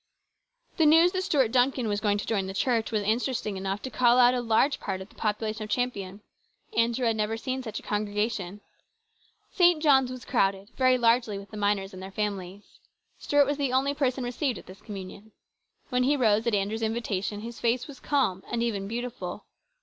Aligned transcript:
The 0.77 0.87
news 0.87 1.11
that 1.11 1.21
Stuart 1.21 1.51
Duncan 1.51 1.87
was 1.87 2.01
going 2.01 2.17
to 2.17 2.25
join 2.25 2.47
the 2.47 2.55
church 2.55 2.91
was 2.91 3.03
interesting 3.03 3.55
enough 3.55 3.83
to 3.83 3.91
call 3.91 4.17
out 4.17 4.33
a 4.33 4.41
large 4.41 4.79
part 4.79 4.99
of 4.99 5.09
the 5.09 5.13
population 5.13 5.61
of 5.63 5.69
Champion. 5.69 6.21
Andrew 6.75 7.05
had 7.05 7.15
never 7.15 7.37
seen 7.37 7.61
such 7.61 7.79
a 7.79 7.83
congregation. 7.83 8.61
St. 9.51 9.79
John's 9.79 10.09
was 10.09 10.25
crowded, 10.25 10.69
very 10.75 10.97
largely 10.97 11.37
with 11.37 11.51
the 11.51 11.55
miners 11.57 11.93
and 11.93 12.01
their 12.01 12.09
families. 12.09 12.79
Stuart 13.19 13.45
was 13.45 13.57
the 13.57 13.71
only 13.73 13.93
person 13.93 14.23
received 14.23 14.57
at 14.57 14.65
this 14.65 14.81
communion. 14.81 15.33
When 15.89 16.01
he 16.01 16.17
rose 16.17 16.47
at 16.47 16.55
Andrew's 16.55 16.81
invitation, 16.81 17.41
his 17.41 17.59
face 17.59 17.85
was 17.87 17.99
calm 17.99 18.41
and 18.51 18.63
even 18.63 18.87
beautiful. 18.87 19.45